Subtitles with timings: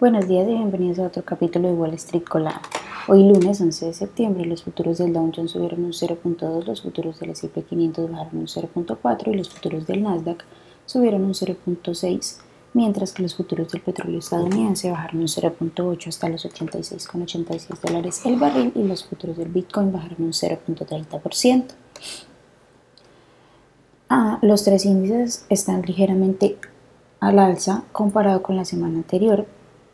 [0.00, 2.62] Buenos días y bienvenidos a otro capítulo de Wall Street Colada.
[3.08, 7.18] Hoy lunes 11 de septiembre los futuros del Dow Jones subieron un 0.2, los futuros
[7.18, 10.44] del S&P 500 bajaron un 0.4 y los futuros del Nasdaq
[10.86, 12.36] subieron un 0.6,
[12.74, 18.36] mientras que los futuros del petróleo estadounidense bajaron un 0.8 hasta los 86,86 dólares el
[18.36, 21.64] barril y los futuros del Bitcoin bajaron un 0.30%.
[24.08, 26.56] Ah, los tres índices están ligeramente
[27.18, 29.48] al alza comparado con la semana anterior,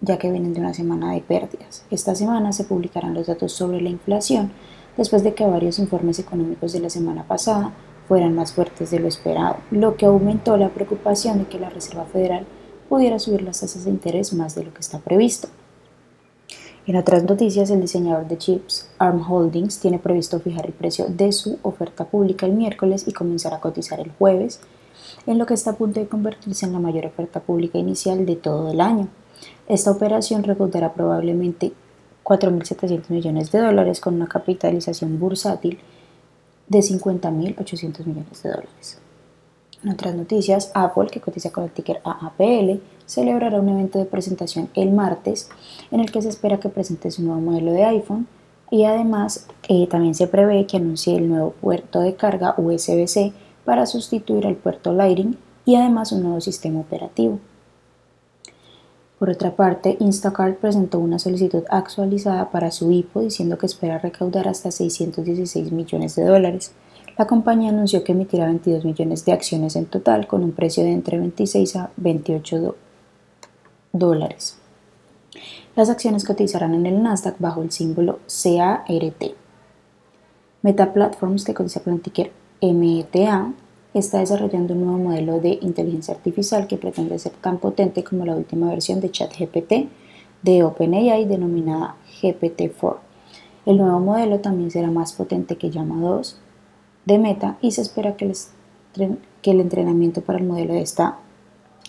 [0.00, 1.84] ya que vienen de una semana de pérdidas.
[1.90, 4.52] Esta semana se publicarán los datos sobre la inflación
[4.96, 7.72] después de que varios informes económicos de la semana pasada
[8.08, 12.04] fueran más fuertes de lo esperado, lo que aumentó la preocupación de que la Reserva
[12.04, 12.46] Federal
[12.88, 15.48] pudiera subir las tasas de interés más de lo que está previsto.
[16.86, 21.32] En otras noticias, el diseñador de chips ARM Holdings tiene previsto fijar el precio de
[21.32, 24.60] su oferta pública el miércoles y comenzar a cotizar el jueves,
[25.26, 28.36] en lo que está a punto de convertirse en la mayor oferta pública inicial de
[28.36, 29.08] todo el año.
[29.68, 31.72] Esta operación recaudará probablemente
[32.24, 35.78] 4.700 millones de dólares con una capitalización bursátil
[36.68, 38.98] de 50.800 millones de dólares.
[39.84, 44.68] En otras noticias, Apple, que cotiza con el ticker AAPL, celebrará un evento de presentación
[44.74, 45.48] el martes
[45.90, 48.26] en el que se espera que presente su nuevo modelo de iPhone
[48.70, 53.32] y además eh, también se prevé que anuncie el nuevo puerto de carga USB-C
[53.64, 57.38] para sustituir al puerto Lightning y además un nuevo sistema operativo.
[59.18, 64.46] Por otra parte, Instacart presentó una solicitud actualizada para su IPO diciendo que espera recaudar
[64.46, 66.72] hasta 616 millones de dólares.
[67.16, 70.92] La compañía anunció que emitirá 22 millones de acciones en total con un precio de
[70.92, 72.74] entre 26 a 28
[73.92, 74.58] dólares.
[75.74, 79.34] Las acciones cotizarán en el Nasdaq bajo el símbolo CART.
[80.60, 83.52] Meta Platforms, que cotiza con el ticker META,
[83.98, 88.36] está desarrollando un nuevo modelo de inteligencia artificial que pretende ser tan potente como la
[88.36, 89.72] última versión de ChatGPT
[90.42, 92.96] de OpenAI denominada GPT-4.
[93.66, 96.38] El nuevo modelo también será más potente que Llama 2
[97.04, 98.32] de Meta y se espera que,
[98.96, 101.18] el entrenamiento para el modelo de esta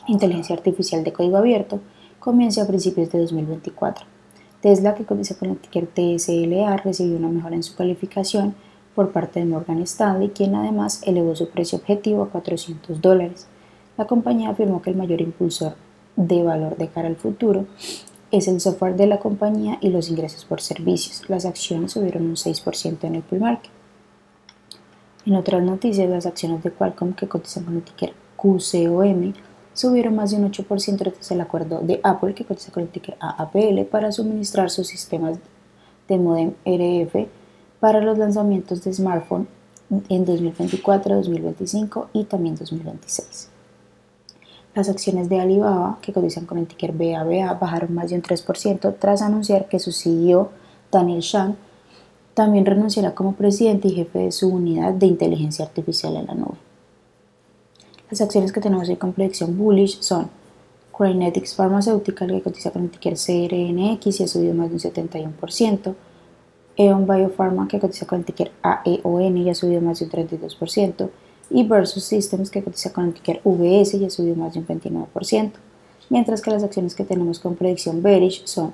[0.08, 1.80] inteligencia artificial de código abierto
[2.20, 4.06] comience a principios de 2024.
[4.62, 8.56] Tesla, que cotiza con ticker TSLA, recibió una mejora en su calificación
[8.98, 13.46] por parte de Morgan Stanley, quien además elevó su precio objetivo a 400 dólares.
[13.96, 15.76] La compañía afirmó que el mayor impulsor
[16.16, 17.68] de valor de cara al futuro
[18.32, 21.30] es el software de la compañía y los ingresos por servicios.
[21.30, 23.70] Las acciones subieron un 6% en el pre-market.
[25.28, 29.34] En otras noticias, las acciones de Qualcomm que cotizan con el ticker QCOM
[29.74, 33.16] subieron más de un 8% tras el acuerdo de Apple que cotiza con el ticker
[33.20, 35.38] AAPL para suministrar sus sistemas
[36.08, 37.37] de modem RF
[37.80, 39.48] para los lanzamientos de smartphone
[40.10, 43.50] en 2024, 2025 y también 2026.
[44.76, 48.96] Las acciones de Alibaba, que cotizan con el ticker BABA, bajaron más de un 3%
[49.00, 50.52] tras anunciar que su CEO,
[50.92, 51.56] Daniel Shang,
[52.34, 56.58] también renunciará como presidente y jefe de su unidad de inteligencia artificial en la nube.
[58.12, 60.30] Las acciones que tenemos hoy con predicción bullish son
[60.96, 65.96] Crinetics Pharmaceutical, que cotiza con el ticker CRNX y ha subido más de un 71%,
[66.78, 71.10] Eon Biopharma, que cotiza con el ticker AEON y ha subido más de un 32%,
[71.50, 74.68] y Versus Systems, que cotiza con el ticker VS y ha subido más de un
[74.68, 75.52] 29%,
[76.10, 78.74] mientras que las acciones que tenemos con predicción bearish son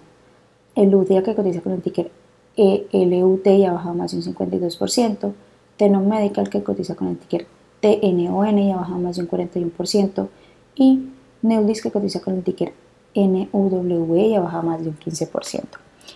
[0.76, 2.12] Eludia, que cotiza con el ticker
[2.56, 5.34] ELUT y ha bajado más de un 52%,
[5.78, 7.48] Tenon Medical, que cotiza con el ticker
[7.82, 10.28] TNON y ha bajado más de un 41%,
[10.76, 11.10] y
[11.42, 12.74] Neudis, que cotiza con el ticker
[13.16, 15.64] NUWE y ha bajado más de un 15%.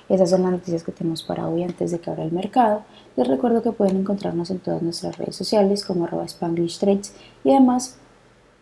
[0.09, 2.81] Esas son las noticias que tenemos para hoy antes de que abra el mercado.
[3.15, 7.51] Les recuerdo que pueden encontrarnos en todas nuestras redes sociales como arroba Spanglish Trades y
[7.51, 7.97] además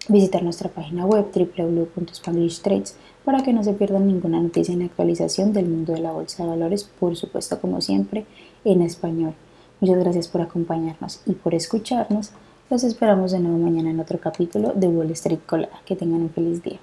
[0.07, 5.65] visitar nuestra página web www.spanglishtrades para que no se pierdan ninguna noticia ni actualización del
[5.65, 8.25] mundo de la bolsa de valores, por supuesto como siempre
[8.63, 9.33] en español.
[9.81, 12.31] Muchas gracias por acompañarnos y por escucharnos.
[12.69, 15.81] Los esperamos de nuevo mañana en otro capítulo de Wall Street Colada.
[15.85, 16.79] Que tengan un feliz día.